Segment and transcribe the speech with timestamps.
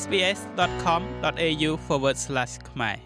[0.00, 1.70] sbs.com.au/
[2.70, 2.96] ខ្មែរ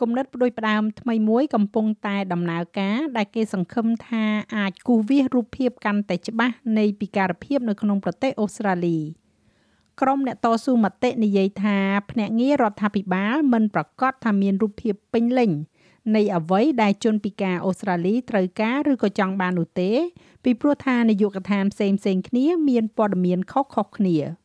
[0.00, 4.24] គំនិតផ្ដួចផ្ដើមថ្មីមួយកំពុងតែដំណើរការដែលគេសង្ឃឹមថា
[4.56, 8.98] អាចគូសវាសរូបភាពកាន់តែច្បាស់នៃពិការភាពនៅក្នុងប្រទេសអូស្ត្រាលី
[10.00, 11.78] ក្រុមអ្នកតស៊ូមតិនិយាយថា
[12.10, 15.50] ភ្នាក់ងាររដ្ឋាភិបាលមិនប្រកាសថាមានរូបភាពពេញលេញ
[16.16, 19.90] នៃអ្វីដែលជនពិការអូស្ត្រាលីត្រូវការឬក៏ចង់បាននោះទេ
[20.44, 24.41] ពីព្រោះថានាយកដ្ឋានផ្សេងផ្សេងគ្នាមានព័ត៌មានខុសៗគ្នា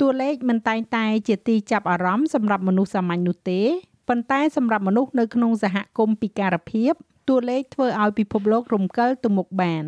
[0.00, 3.60] តួលេខមិនតែងតែជាទីចាប់អារម្មណ៍សម្រាប់មនុស្សសាមញ្ញនោះទេ
[4.08, 6.92] ប៉ុន្តែសម្រាប់មនុស្សនៅក្នុងសហគមន៍ពិការភាព
[7.28, 9.84] តួលេខធ្វើឲ្យពិភពលោករំកិលទៅមុខបាន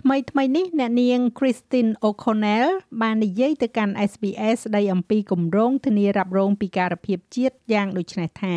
[0.00, 2.68] ថ្មីថ្មីនេះអ្នកនាង Christine O'Connell
[3.02, 8.56] បាននិយាយទៅកាន់ SBS ស្ដីអំពីគម្រោងធានារ៉ាប់រងពិការភាពជាតិយ៉ាងដូចនេះថា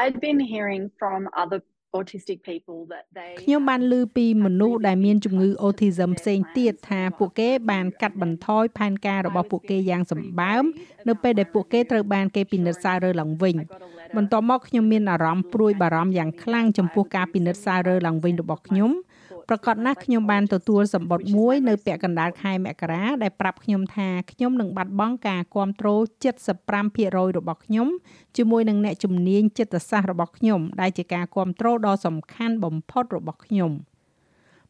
[0.00, 1.60] I'd been hearing from other
[1.98, 10.62] autistic people that they ខ្ញុំបានឮពីមនុស្សដែលមានជំងឺ autism ផ្សេងទៀតថាពួកគេបានកាត់បន្ថយផែនការរបស់ពួកគេយ៉ាងសម្បើម
[11.08, 13.56] នៅពេលដែលពួកគេត្រូវបានគេពិនិត្យសាររើឡើងវិញ
[14.16, 18.90] បន្ទាប់មកខ្ញុំមានអារម្មណ៍ព្រួយបារម្ភយ៉ាងខ្លាំងចំពោះការពិនិត្យសាររើឡើងវិញរបស់ខ្ញុំ
[19.54, 26.00] ប្រកាសណាស់ខ្ញុំបានទទួលសម្បត្តិមួយនៅពាក់កណ្ដាលខែមករាដែលប្រាប់ខ្ញុំថាខ្ញុំនឹងបាត់បង់ការគ្រប់គ្រង
[26.68, 27.88] 75%របស់ខ្ញុំ
[28.36, 33.72] ជាមួយនឹងអ្នកជំនាញចិត្តសាស្ត្ររបស់ខ្ញុំដែលជាការគ្រប់គ្រងដ៏សំខាន់បំផុតរបស់ខ្ញុំ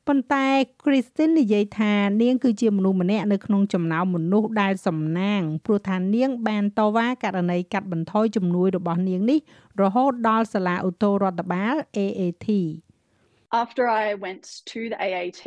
[0.07, 0.47] ប៉ុន្តែ
[0.83, 9.39] Christine និយាយថានាងគឺជាមនុស្សម្នាក់នៅក្នុងចំណោមមនុស្សដែលសំណាងព្រោះថានាងបានតវ៉ាករណីកាត់បន្ថយជំនួយរបស់នាងនេះ
[9.81, 12.49] រហូតដល់សាលាឧទ្ធររដ្ឋបាល AAT
[13.63, 15.45] after I went to the AAT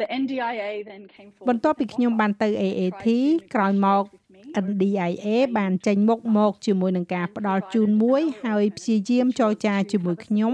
[0.00, 3.06] the NDIA then came forward បន្ទាប់ពីខ្ញុំបានទៅ AAT
[3.54, 4.02] ក្រោយមក
[4.66, 5.26] NDIA
[5.58, 10.52] បានចេញមុខមកជាមួយនឹងការផ្ដល់ជូនមួយហើយព្យាយាមចរចាជាមួយខ្ញុំ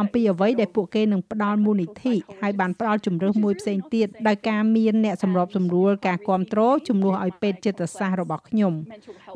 [0.00, 8.72] អំពីអ្វីដែលពួកគេនឹងផ្ដល់មូលនិធិហើយបានផ្ដល់ជំរើសមួយផ្សេងទៀតដោយការមានអ្នកសម្របសម្រួលការគ្រប់គ្រងជំនួសឲ្យពេទ្យចិត្តសាស្ត្ររបស់ខ្ញុំ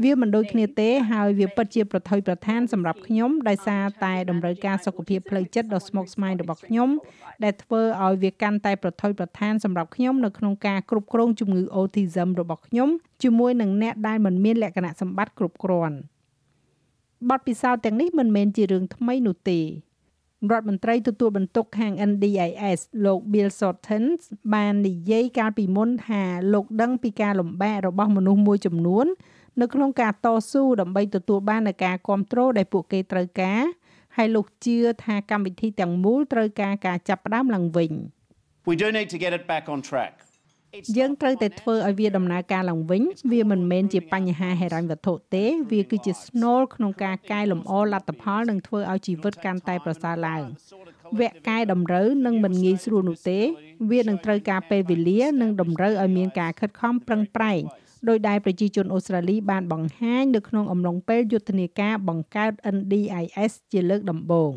[0.03, 6.89] វាមិនដូចគ្នាទេហើយវាពិតជាប្រថុយប្រឋានសម្រាប់ខ្ញុំដោយសារតែតម្រូវការសុខភាពផ្លូវចិត្តដ៏ស្មុគស្មាញរបស់ខ្ញុំ
[7.45, 12.91] ដែលធ្វើឲ្យវាកាន់តែប្រថុយប្រឋានសម្រាប់ខ្ញុំនៅក្នុងការគ្រប់គ្រងជំងឺ autism របស់ខ្ញុំ
[13.23, 15.97] ជាមួយនឹងអ្នកដែលមិនមានលក្ខណៈសម្បត្តិគ្រប់គ្រាន់
[17.31, 19.65] បទពិសោធន៍ទាំងនេះមិនមែនជារឿងថ្មីនោះទេរ
[20.59, 24.05] ដ្ឋមន្ត្រីទទួលបន្ទុកខាង NDIS លោក Bill Shorten
[24.55, 26.23] បាននិយាយកាលពីមុនថា
[26.53, 29.07] លោកដឹងពីការលំបាករបស់មនុស្សមួយចំនួន
[29.61, 33.63] នៅក្នុងការតស៊ូដើម្បីទទួលបាននូវការគ្រប់គ្រងដែលពួកគេត្រូវការ
[34.17, 37.93] ហើយលោកជឿថាកម្មវិធីទាំងមូលត្រូវការការចាប់ផ្ដើមឡើងវិញ
[38.71, 40.15] We do need to get it back on track.
[40.97, 50.43] យើងត្រូវតែធ្វើឲ្យវាដំណើរការឡើងវិញ វាមិនមែនជាបញ្ហាហិរញ្ញវត្ថុទេ វាគឺជាស្នូលក្នុងការកែលម្អលទ្ធផល និងធ្វើឲ្យជីវិតកាន់តែប្រសើរឡើង
[51.19, 53.39] វគ្គកែតម្រូវនឹងមិនងាយស្រួលនោះទេ
[53.91, 57.63] វានឹងត្រូវការពេលវេលា និងតម្រូវឲ្យមានការខិតខំប្រឹងប្រែង
[58.09, 64.53] ដោយដែលប្រជាជនអូស្ត្រាលីបានបង្ហាញនៅក្នុងអំឡុងពេលយុទ្ធនាការបង្កើត NDIS ជាលើកដំបូង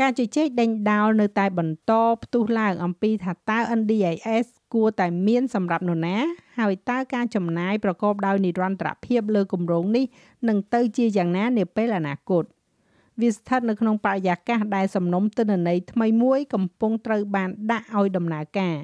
[0.00, 1.92] ការជជែកដេញដោលនៅតែបន្ត
[2.22, 6.16] ផ្ទុះឡើងអំពីថាតើ NDIS គួរតែមានសម្រាប់នរណា
[6.58, 10.04] ហើយតើការចំណាយប្រកបដោយនិរន្តរភាពលើគម្រោងនេះ
[10.48, 12.44] នឹងទៅជាយ៉ាងណានាពេលអនាគត
[13.20, 18.76] វាស្ថិតនៅក្នុងបរិយាកាសដែលសំណុំទិន្នន័យថ្មីមួយកំពុងត្រូវបានដាក់ឲ្យដំណើរការ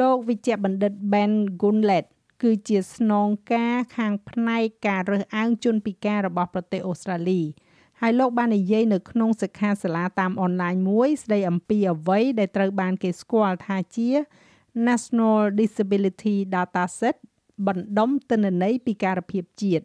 [0.00, 2.04] លោកវិជ្ជបណ្ឌិត Ben Gunlet
[2.42, 7.42] គឺជាស្នងការខាងផ្នែកការរើសអើងជនពិការរបស់ប្រទេសអូស្ត្រាលី
[8.00, 14.08] ហើយលោកបាននិយាយនៅក្នុងសិក្ខាសាលាតាមអនឡាញមួយ ស្ដីអំពីអ្វីដែលត្រូវបានគេស្គាល់ថាជា
[14.88, 17.16] National Disability Dataset
[17.66, 19.84] បណ្ដុំទិន្នន័យពិការភាពជាតិ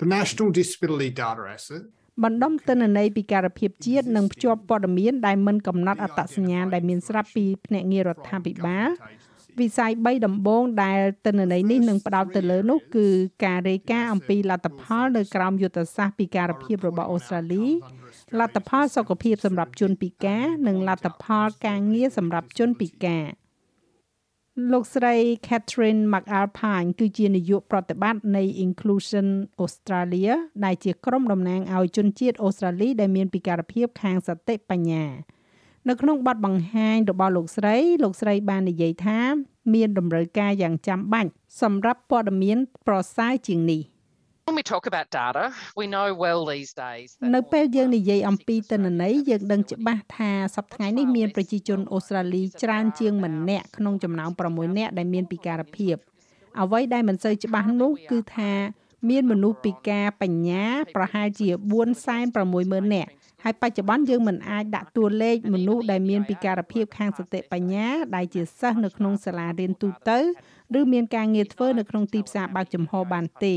[0.00, 1.82] The National Disability Data Asset
[2.22, 8.88] បណ្ដុំទិន្នន័យពិការភាពជាតិនឹងភ្ជាប់ព័ត៌មានដែលមិនកំណត់អត្តសញ្ញាណដែលមានស្រាប់ពីភ្នាក់ងាររដ្ឋាភិបាល
[9.60, 13.06] វិស័យ3ដំបូងដែលទិន្នន័យនេះនឹងផ្ដោតទៅលើនោះគឺ
[13.44, 17.66] ការរាយការណ៍អំពីលទ្ធផលនៅក្រោមយុទ្ធសាស្ត្រពិការភាពរបស់អូស្ត្រាលី
[18.38, 23.24] លទ្ធផលសុខភាពសម្រាប់ជនពិការ និងលទ្ធផលការងារសម្រាប់ជនពិការ
[24.72, 25.14] លោកស្រី
[25.48, 29.28] Catherine McAlpine គឺជានាយកប្រតិបត្តិនៃ Inclusion
[29.62, 30.34] Australia
[30.64, 35.04] ដែលជាក្រុមតំណាងឲ្យជនជាតិអូស្ត្រាលីដែលមានពិការភាពខាងសតិបញ្ញា
[35.88, 39.18] នៅក្នុងបទបង្ហាញរបស់លោកស្រី លោកស្រីបាននិយាយថា
[39.74, 41.30] មានតម្រូវការយ៉ាងចាំបាច់
[41.62, 43.82] សម្រាប់ព័ត៌មានប្រសើរជាងនេះ
[44.46, 45.44] When we talk about data,
[45.80, 55.96] we know well these days នៅពេលយើងនិយាយអំពីទិន្នន័យយើងដឹងច្បាស់ថាសប្តាហ៍នេះមានប្រជាជនអូស្ត្រាលីច្រើនជាងម្នាក់ក្នុងចំណោម6នាក់ដែលមានពិការភាព
[56.60, 58.52] អ្វីដែលមិនសូវច្បាស់នោះគឺថា
[59.10, 60.64] មានមនុស្សពិការបញ្ញា
[60.94, 61.48] ប្រហែលជា
[62.22, 63.10] 460,000នាក់
[63.44, 70.18] ហើយបច្ចុប្បន្នយើងមិនអាចដាក់តួលេខមនុស្សដែលមានពិការភាពខាងសតិបញ្ញាដែលជាសិស្សនៅក្នុងសាលារៀនទូទៅ
[70.78, 73.56] ឬមានការងារធ្វើនៅក្នុងទីផ្សារបើកចំហបានទេ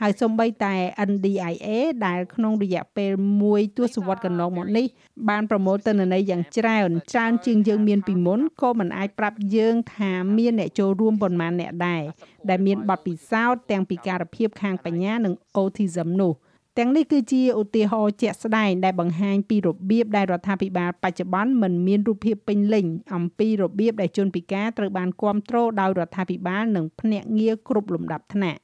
[0.00, 0.74] ហើយសូម្បីតែ
[1.10, 1.68] NDIA
[2.06, 3.12] ដែលក្នុងរយៈពេល
[3.42, 4.86] មួយទសវត្សរ៍កន្លងមកនេះ
[5.28, 12.02] បានប្រមូលទិន្នន័យយ៉ាងច្រើនច្រើនជាងយើងមានពីមុនក៏មិនអាចប្រាប់យើងថាមានអ្នកចូលរួមប៉ុន្មានអ្នកដែរ
[12.48, 16.32] ដែលមានបទពិសោធន៍ទាំងពិការភាពខាងបញ្ញានិង autism នោះ
[16.78, 28.60] ទាំងនេះគឺជាឧទាហរណ៍ជាក់ស្ដែងដែលបង្ហាញពីរបៀបដែលរដ្ឋាភិបាលបច្ចុប្បន្នមិនមានរូបភាពពេញលេញអំពីរបៀបដែលជនពិការត្រូវបានគ្រប់គ្រងដោយរដ្ឋាភិបាលនិងភ្នាក់ងារគ្រប់លំដាប់ថ្នាក់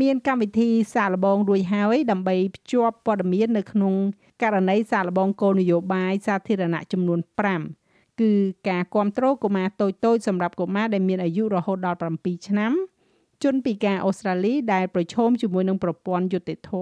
[0.00, 3.94] មានកម្មវិធីសាកល្បងរួចហើយដើម្បីភ្ជាប់ព័ត៌មាននៅក្នុង
[4.42, 7.20] ករណីសាកល្បងគោលនយោបាយសាធារណៈចំនួន
[7.70, 8.30] 5គឺ
[8.68, 12.72] ការគ្រប់គ្រងកុមារតូចៗសម្រាប់កុមារដែលមានអាយុរហូតដល់7ឆ្នាំ
[13.44, 16.72] ជនពិការអូស្ត្រាលីដែលប្រឈមជាមួយនឹងប្រព័ន្ធយុតិធធ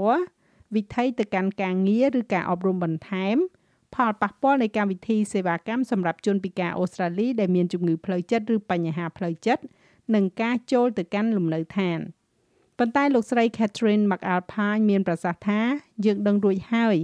[0.74, 3.36] វិធីទៅកាន់ការងារឬការអប់រំបន្ថែម
[3.94, 9.62] ផលប៉ះពាល់នៃកម្មវិធីសេវាកម្មសម្រាប់ជនពិការអូស្ត្រាលីដែលមានជំងឺផ្លូវចិត្តឬបញ្ហាផ្លូវចិត្ត
[10.14, 11.98] និងការចូលទៅកាន់លំនៅឋាន
[12.78, 15.60] ប៉ុន្តែលោកស្រី Catherine McAlpine មានប្រសាសន៍ថា
[16.04, 16.96] យើងដឹងរួចហើយ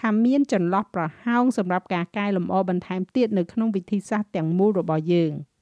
[0.00, 5.32] ថាមានចន្លោះប្រហោងសម្រាប់ការកែលម្អបន្ថែមទៀតនៅក្នុងវិធីសាស្ត្រទាំងមូលរបស់យើង។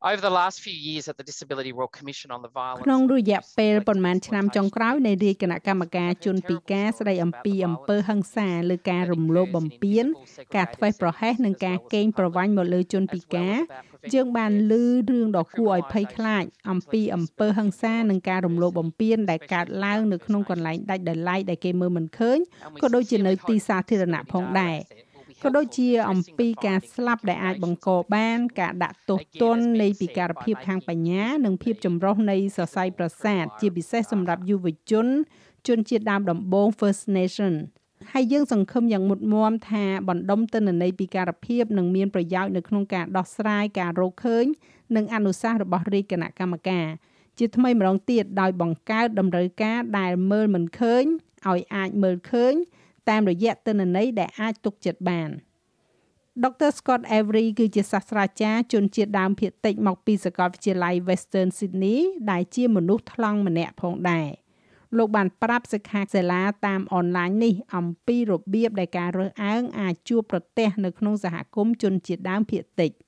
[0.00, 10.04] Over the last few years at the Disability Royal Commission on the Violence ក្នុងរយៈពេលប្រមាណឆ្នាំចុងក្រោយនៃរាជគណៈកម្មការជនពិការស្ដីអំពីអំពើហិង្សាលើការរំលោភបំពាន
[10.56, 13.56] ការធ្វេសប្រហែសនិងការកេងប្រវ័ញ្ចមកលើជនពិការ
[14.14, 14.72] យើងបានឮ
[15.10, 22.38] រឿងដ៏គួរឲ្យភ័យខ្លាចអំពីអំពើហិង្សានិងការរំលោភបំពានដែលកើតឡើងនៅក្នុងកន្លែងដាច់ដោយឡែកដែលគេមើលមិនឃើញ
[22.82, 24.78] ក៏ដូចជានៅទីសាធារណៈផងដែរ
[25.42, 35.06] ក៏ដូចជាអំពីការស្លាប់ដែលអាចបង្កបាន ការដាក់ទោសទណ្ឌនៃពិការភាពខាងបញ្ញា និងភាពចម្រុះនៃសរសៃប្រសាទជាពិសេសសម្រាប់យុវជន
[35.68, 37.54] ជនជាតិដើមដំបូង First Nation
[38.12, 44.44] ហើយយើងសង្ឃឹមយ៉ាងមុតមមថាបណ្ដុំទិន្នន័យពិការភាពនឹងមានប្រយោជន៍នៅក្នុងការដោះស្រាយការរកឃើញ
[44.96, 46.86] និងអនុសាសន៍របស់រាជគណៈកម្មការ
[47.38, 51.04] ជាថ្មីម្ដងទៀតដោយបង្កើតតម្រូវការដែលមើលមិនឃើញ
[51.48, 52.54] ឲ្យអាចមើលឃើញ
[53.10, 55.30] តាមរយៈទិន្នន័យដែលអាចទុកចិត្តបាន
[56.44, 56.70] Dr.
[56.78, 61.98] Scott Avery គឺជាសាស្ត្រាចារ្យជនជាតិដើមភាគតិចមកពីសាកលវិទ្យាល័យ Western Sydney
[62.30, 64.28] ដែលជាមនុស្សថ្លង់ម្នាក់ផងដែរ
[64.96, 72.90] លោកបានប្រាប់សិក្ខាសាលាតាមអនឡាញនេះអំពីរបៀបដែលការរើសអើងអាចជួបប្រទះនៅក្នុងសហគមន៍ជនជាតិដើមភាគតិច។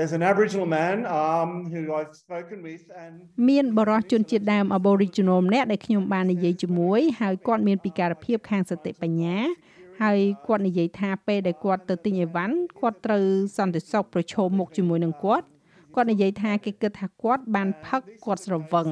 [0.00, 3.14] There's an Aboriginal man um who I've spoken with and
[3.48, 9.36] មានបរិសុជនជាតិដើម Aboriginal ម្នាក់ដែលខ្ញុំបាននិយាយជាមួយហើយគាត់មានពិការភាពខាងសតិបញ្ញា
[10.02, 13.24] ហើយគាត់និយាយថាពេលដែលគាត់ទៅទិញអីវ៉ាន់គាត់ត្រូវ
[13.58, 15.46] សន្តិសុខប្រឈមមុខជាមួយនឹងគាត់
[15.94, 18.88] គាត់និយាយថាគេគិតថាគាត់បានផឹកគាត់ស្រវឹង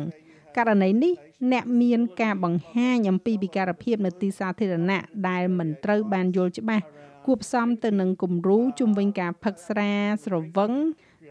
[0.56, 1.14] ករណីនេះ
[1.52, 9.92] អ្នកមានការបង្ហាញអំពីពិការភាពនៅទីសាធារណៈដែលមិនត្រូវបានយល់ច្បាស់គួ បផ្សំទៅនឹងគំរូជំវិញការផឹកស្រា
[10.25, 10.72] ស្រវឹង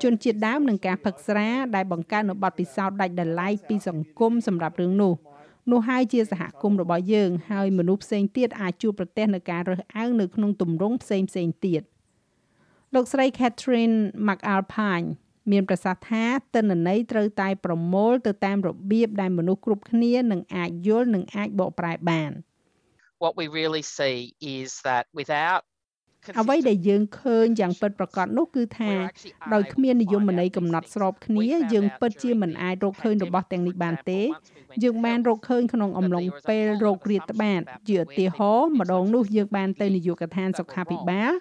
[0.03, 5.13] ជនជាតិដើមនឹងការផឹកស្រាដែលបង្កើននូវបទពិសោធន៍ដាច់ដライពីសង្គមសម្រាប់រឿងនោះ
[5.71, 11.81] នោះហើយជាសហគមន៍របស់យើងហើយមនុស្សផ្សេងទៀតអាចជួបប្រទះនឹងការរើសអើងនៅក្នុងទម្រង់ផ្សេងផ្សេងទៀត
[12.95, 13.97] លោកស្រី Catherine
[14.27, 15.07] McAlpine
[15.51, 22.31] មានប្រសាសន៍ថាទិន្នន័យត្រូវតែប្រមូលទៅតាមរបៀបដែលមនុស្សគ្រប់គ្នានឹងអាចយល់និងអាចបកប្រែបាន
[23.23, 24.17] What we really see
[24.57, 25.61] is that without
[26.39, 28.91] អ្វីដែលយើងឃើញយ៉ាងពិតប្រាកដនោះគឺថា
[29.53, 34.21] ដោយគ្មាននិយមន័យកំណត់ស្របគ្នា យើងពិតជាមិនអាចរកឃើញរបស់ទាំងនេះបានទេ
[34.83, 41.31] យើងបានរកឃើញក្នុងអំឡុងពេលរោគរាតត្បាតជាឧទាហរណ៍ម្ដងនោះយើងបានទៅនាយកដ្ឋានសុខាភិបាល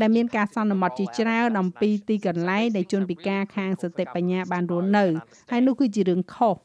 [0.00, 5.04] ដែលមានការសន្មត់ជាច្រើនអំពីទីកន្លែងដែលជនពិការខាងសតិបញ្ញាបានរស់នៅ
[5.50, 6.56] ហើយនោះគឺជារឿងខុស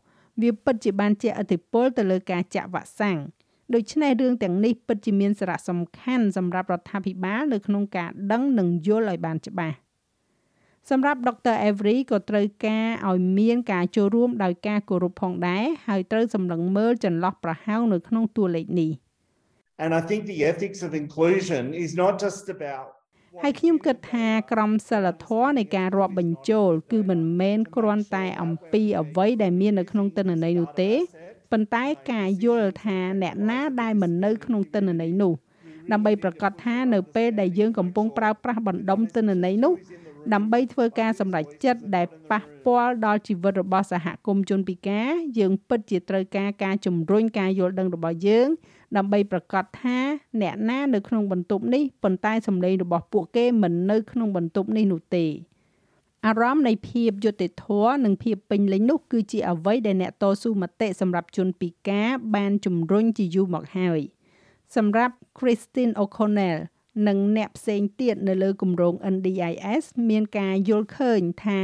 [0.41, 3.17] វាពិតជាបានជាឥទ្ធិពលទៅលើការចាក់វ៉ាក់សាំង
[3.75, 9.75] ដូច្នេះរឿងទាំងនេះពិតជាមានសារៈសំខាន់សម្រាប់រដ្ឋាភិបាលនៅក្នុងការដឹងនិងយល់ឲ្យបានច្បាស់
[10.89, 11.55] សម្រាប់ Dr.
[11.67, 18.91] Avery ក៏ត្រូវការឲ្យមានការចូលរួមដោយការគោរពផងដែរហើយត្រូវសម្លឹងមើលចន្លោះប្រហោងនៅក្នុងតួលេខនេះ
[19.83, 22.87] And I think the ethics of inclusion is not just about
[23.43, 30.91] ហើយខ្ញុំគិតថាក្រមសីលធម៌នៃការរាប់បញ្ចូល គឺមិនមែនគ្រាន់តែអំពីអ្វីដែលមាននៅក្នុងទិន្នន័យនោះទេ
[31.51, 35.33] ប៉ុន្តែការយល់ថាអ្នកណាដែលមិននៅក្នុងទិន្នន័យនោះ
[35.91, 39.73] ដើម្បីប្រកាសថានៅពេលដែលយើងកំពុងប្រើប្រាស់បណ្ដុំទិន្នន័យនោះ
[40.33, 48.47] ដើម្បីធ្វើការសម្រេចចិត្តដែលប៉ះពាល់ដល់ជីវិតរបស់សហគមន៍ជនពិការយើងពិតជាត្រូវការការជំរុញការយល់ដឹងរបស់យើង
[48.97, 49.97] ដើម្បីប្រកាសថា
[50.41, 55.25] អ្នកណានៅក្នុងបន្ទប់នេះប៉ុន្តែសម្លេងរបស់ពួកគេមិននៅក្នុងបន្ទប់នេះនោះទេ
[56.27, 63.99] អារម្មណ៍នៃភាពយុត្តិធម៌និងភាពពេញលេញនោះគឺជាអ្វីដែលអ្នកតស៊ូមតិសម្រាប់ជនពិការបានជំរុញជាយូរមកហើយ
[64.75, 66.59] សម្រាប់ Christine O'Connell
[67.07, 71.59] និងអ្នកផ្សេងទៀតនៅលើគម្រោង NDIS មានការយល់ឃើញថា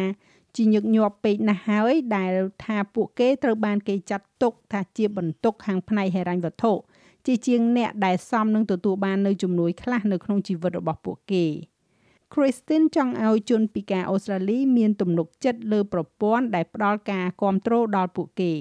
[0.56, 6.72] ជាញឹកញាប់ពេកណាស់ហើយដែលថាពួកគេត្រូវបានគេចាត់ទុកថាជាបន្ទុកខាងផ្នែកហិរញ្ញវត្ថុ
[7.26, 11.46] ជាជាងអ្នកដែលសមនឹងទទួលបាននៅជំនួយខ្លះនៅក្នុងជីវិតរបស់ពួកគេ
[12.34, 18.54] Christine ចង់ឲ្យជនពិការអូស្ត្រាលីមានទំនុកចិត្តលើប្រព័ន្ធដែលផ្ដល់ការគ្រប់គ្រងដល់ពួកគេ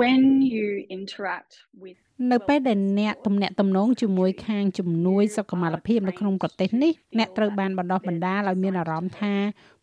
[0.00, 0.22] When
[0.54, 1.52] you interact
[1.82, 1.98] with
[2.32, 9.34] នៅពេលដែលអ្នកទំនាក់ទំនងជាមួយខាងជំនួយសុខុមាលភាពនៅក្នុងប្រទេសនេះអ្នកត្រូវបានបណ្ដោះបណ្ដាលឲ្យមានអារម្មណ៍ថា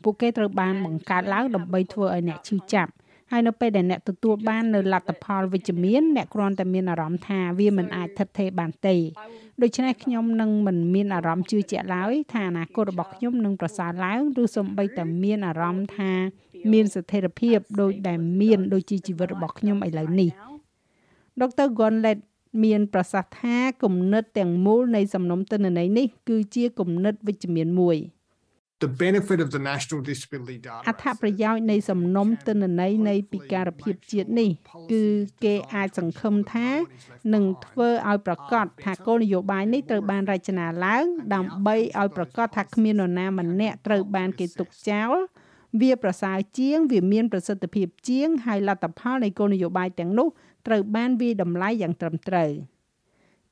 [0.04, 2.92] ពួកគេត្រូវបានបង្កើតឡើងដើម្បីធ្វើឲ្យអ្នកឈឺចាប់
[3.32, 8.96] ហើយនៅពេលដែលអ្នកទទួលបាននៅលទ្ធផលវិជ្ជមានអ្នកគ្រាន់តែមានអារម្មណ៍ថាវាមិនអាចថិតថេរបានទេ
[9.62, 16.12] ដូច្នេះខ្ញុំនឹងមិនមានអារម្មណ៍ជឿជាក់ឡើយថាអនាគតរបស់ខ្ញុំនឹងប្រសើរឡើងឬសូម្បីតែមានអារម្មណ៍ថា
[16.72, 20.30] មានស្ថិរភាពដូចដែលមានដូចជាជីវិតរបស់ខ្ញុំឥឡូវនេះ
[21.42, 22.20] ដុកទ័រ Gonlet
[22.64, 27.98] មានប្រសាសន៍ថាគំនិតទាំងមូលនៃសំណុំទិន្នន័យនេះគឺជាគំនិតវិជ្ជមានមួយ
[28.82, 34.50] The benefit of the National Disability Data អត្ថប្រយោជន៍នៃសំណុំទិន្នន័យនៃពិការភាពជាតិនេះ
[34.92, 35.04] គឺ
[35.44, 36.70] គេអាចសង្ឃឹមថា
[37.34, 45.14] នឹងធ្វើឲ្យប្រកាសថាគោលនយោបាយនេះត្រូវបានរចនាឡើង ដើម្បីឲ្យប្រកាសថាគ្មាននរណាម្នាក់ត្រូវបានគេទុកចោល
[45.82, 50.28] វាប្រសើរជាង វាមានប្រសិទ្ធភាពជាង ហើយលទ្ធផលនៃគោលនយោបាយទាំងនោះ
[50.68, 52.52] ត្រូវបានវាតម្លៃយ៉ាងត្រឹមត្រូវ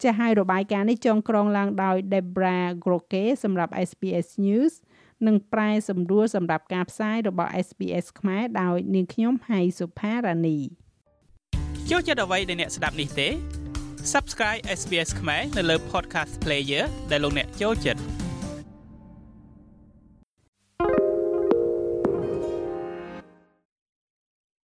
[0.03, 4.73] ចាស់ហើយរបាយការណ៍នេះចងក្រងឡើងដោយ Debra Groke សម្រាប់ SBS News
[5.27, 10.57] និងប្រែសម្រួលសម្រាប់ការផ្សាយរបស់ SBS ខ្មែរដោយនាងខ្ញុំហៃសុផារ៉ានី
[11.89, 13.27] ចូលចិត្តអ្វីដែលអ្នកស្ដាប់នេះទេ
[14.13, 18.01] Subscribe SBS ខ្មែរនៅលើ Podcast Player ដែលលោកអ្នកចូលចិត្ត